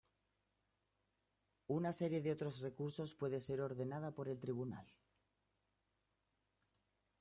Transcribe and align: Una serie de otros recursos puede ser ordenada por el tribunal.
Una 1.67 1.91
serie 1.93 2.21
de 2.23 2.31
otros 2.31 2.59
recursos 2.61 3.13
puede 3.13 3.39
ser 3.39 3.61
ordenada 3.61 4.15
por 4.15 4.29
el 4.29 4.39
tribunal. 4.39 4.91